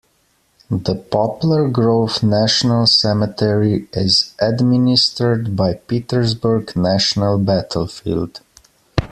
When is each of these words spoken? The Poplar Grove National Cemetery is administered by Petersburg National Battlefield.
The 0.71 0.95
Poplar 0.95 1.67
Grove 1.69 2.23
National 2.23 2.87
Cemetery 2.87 3.87
is 3.93 4.33
administered 4.39 5.55
by 5.55 5.75
Petersburg 5.75 6.75
National 6.75 7.37
Battlefield. 7.37 8.39